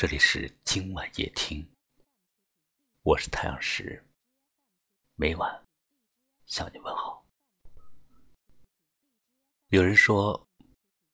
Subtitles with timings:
[0.00, 1.68] 这里是今晚夜听，
[3.02, 4.06] 我是太阳石，
[5.16, 5.64] 每晚
[6.46, 7.26] 向你问好。
[9.70, 10.46] 有人说，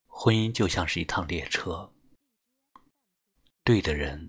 [0.05, 1.91] 婚姻就像是一趟列车，
[3.63, 4.29] 对的人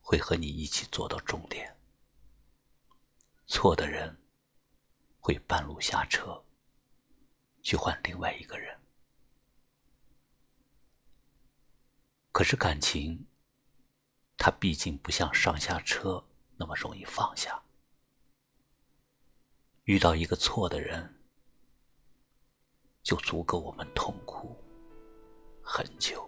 [0.00, 1.78] 会和你一起坐到终点，
[3.46, 4.20] 错的人
[5.20, 6.44] 会半路下车，
[7.62, 8.76] 去换另外一个人。
[12.32, 13.29] 可是感情。
[14.42, 16.24] 它毕竟不像上下车
[16.56, 17.60] 那么容易放下。
[19.84, 21.14] 遇到一个错的人，
[23.02, 24.56] 就足够我们痛苦
[25.60, 26.26] 很久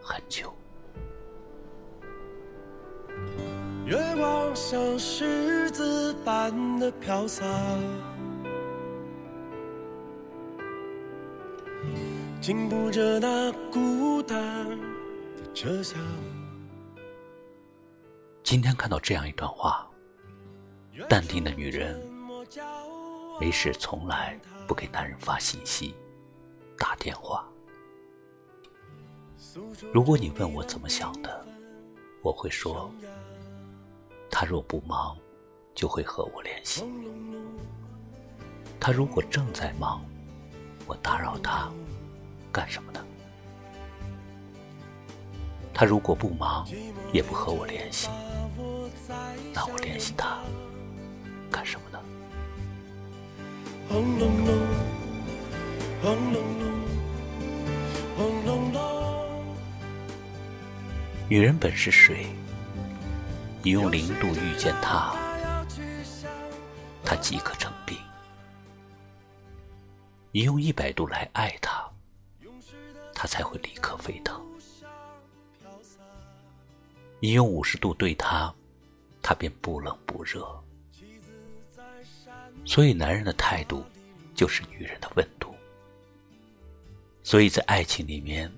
[0.00, 0.54] 很久。
[3.84, 7.44] 月光像狮子般的飘洒，
[12.40, 14.96] 禁不着那孤单。
[18.44, 19.88] 今天看到这样一段话：
[21.08, 21.98] 淡定的女人，
[23.40, 25.94] 没事从来不给男人发信息、
[26.76, 27.48] 打电话。
[29.94, 31.42] 如果你问我怎么想的，
[32.22, 32.90] 我会说：
[34.30, 35.16] 他若不忙，
[35.74, 36.84] 就会和我联系；
[38.78, 40.04] 他如果正在忙，
[40.86, 41.72] 我打扰他
[42.52, 43.02] 干什么呢？
[45.78, 46.66] 他如果不忙，
[47.12, 48.08] 也不和我联系，
[49.52, 50.38] 那我联系他
[51.50, 52.00] 干什么呢？
[61.28, 62.24] 女人本是水，
[63.62, 65.14] 你用零度遇见她，
[67.04, 67.98] 她即可成冰；
[70.32, 71.86] 你用一百度来爱她，
[73.14, 74.40] 她才会立刻沸腾。
[77.18, 78.54] 你用五十度对他，
[79.22, 80.46] 他便不冷不热。
[82.64, 83.84] 所以，男人的态度
[84.34, 85.54] 就是女人的温度。
[87.22, 88.52] 所以在爱情里面，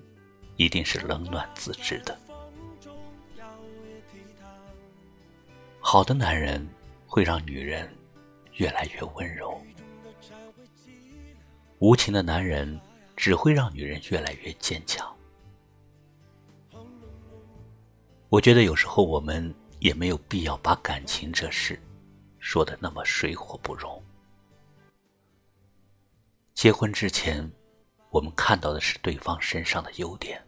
[0.57, 2.17] 一定是冷暖自知的。
[5.79, 6.67] 好的男人
[7.07, 7.89] 会让女人
[8.55, 9.59] 越来越温柔，
[11.79, 12.79] 无情的男人
[13.15, 15.15] 只会让女人越来越坚强。
[18.29, 21.81] 我觉得有时候我们也没有必要把感情这事
[22.37, 24.01] 说的那么水火不容。
[26.53, 27.51] 结婚之前，
[28.11, 30.39] 我们看到的是对方身上的优点，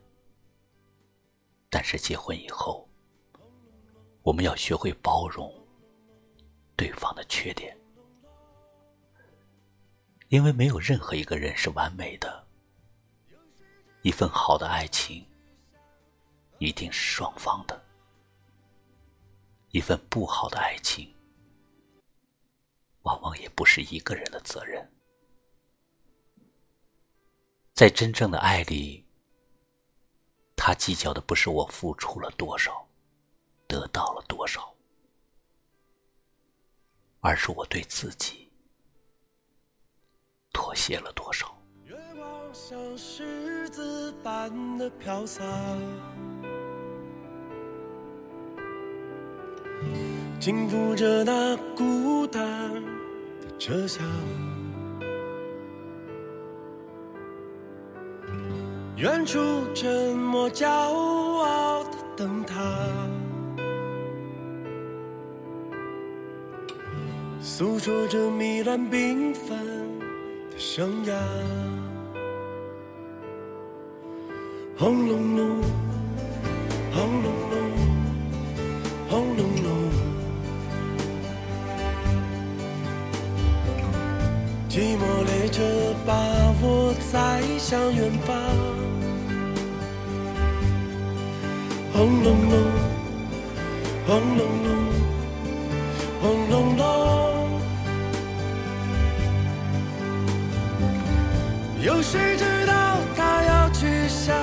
[1.72, 2.88] 但是结婚以后，
[4.22, 5.52] 我们要学会包容
[6.76, 7.76] 对方的缺点，
[10.28, 12.46] 因为没有任何一个人是完美的。
[14.04, 15.26] 一份好的爱情。
[16.62, 17.84] 一定是双方的。
[19.72, 21.12] 一份不好的爱情，
[23.02, 24.88] 往往也不是一个人的责任。
[27.74, 29.04] 在真正的爱里，
[30.56, 32.88] 他计较的不是我付出了多少，
[33.68, 34.72] 得到了多少，
[37.22, 38.52] 而是我对自己
[40.54, 41.58] 妥协了多少。
[41.86, 45.42] 月光像狮子般的飘洒。
[50.42, 52.42] 轻抚着那孤单
[53.40, 54.04] 的车厢，
[58.98, 59.38] 远处
[59.76, 62.60] 沉默骄傲的灯塔，
[67.40, 69.60] 诉说着糜烂缤纷
[70.50, 71.14] 的生涯，
[74.76, 75.62] 轰隆隆，
[76.92, 77.62] 轰隆隆，
[79.08, 79.38] 轰
[86.06, 86.14] 把
[86.62, 88.36] 我载向远方，
[91.94, 92.54] 轰隆隆，
[94.08, 94.70] 轰隆隆，
[96.22, 96.82] 轰隆隆。
[101.82, 104.36] 有谁知道他要去向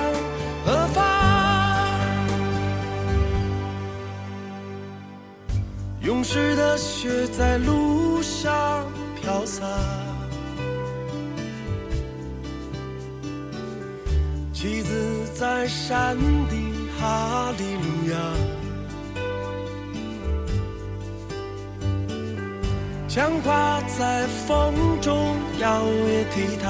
[0.65, 1.03] 何方？
[6.01, 8.85] 勇士的血在路上
[9.21, 9.65] 飘洒。
[14.61, 14.91] 妻子
[15.33, 16.17] 在山
[16.49, 18.17] 顶，哈利路亚。
[23.07, 26.67] 枪花在风中摇曳倜傥。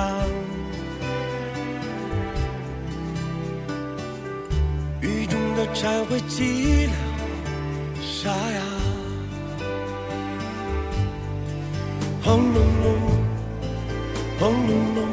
[5.01, 5.25] 遇
[5.73, 6.91] 才会寂寥
[8.03, 8.61] 沙哑。
[12.23, 12.87] 轰隆隆，
[14.39, 15.07] 轰隆隆，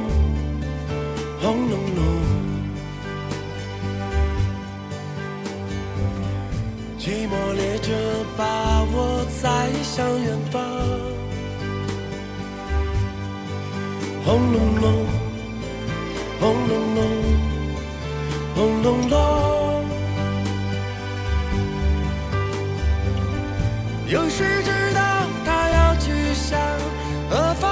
[1.40, 2.04] 轰隆隆。
[7.06, 7.92] 寂寞列车
[8.36, 10.60] 把我载向远方。
[14.24, 15.06] 轰隆隆，
[16.40, 17.06] 轰隆隆，
[18.56, 19.84] 轰隆隆。
[24.08, 25.00] 有谁知道
[25.44, 26.58] 他要去向
[27.30, 27.70] 何方？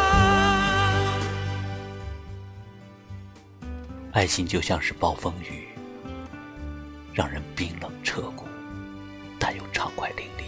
[4.13, 5.67] 爱情就像是暴风雨，
[7.13, 8.44] 让人冰冷彻骨，
[9.95, 10.45] 快淋漓。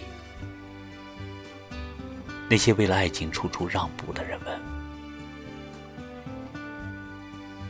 [2.48, 4.60] 那些为了爱情处处让步的人们，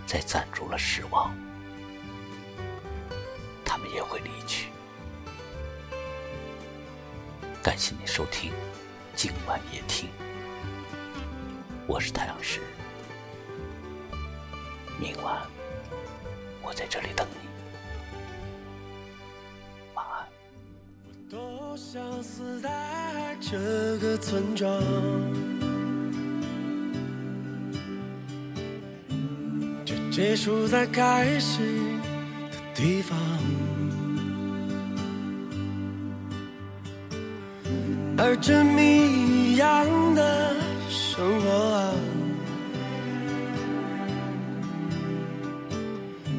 [0.07, 1.35] 在暂住了失望，
[3.65, 4.69] 他们也会离去。
[7.63, 8.53] 感谢你收听
[9.15, 10.09] 今晚夜听，
[11.87, 12.61] 我是太阳石，
[15.01, 15.43] 明晚
[16.63, 17.46] 我在这里等你，
[21.77, 23.59] 想死在这
[23.99, 24.83] 个村庄，
[29.85, 31.61] 却结束在开始
[32.51, 33.19] 的地方。
[38.17, 40.57] 而这谜一样的
[40.89, 41.93] 生活啊，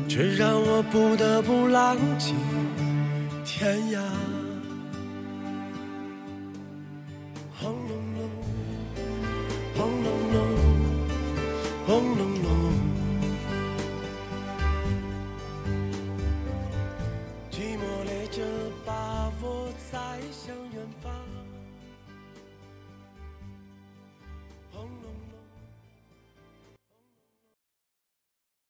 [0.09, 2.33] 却让我不得不浪迹
[3.45, 4.01] 天涯。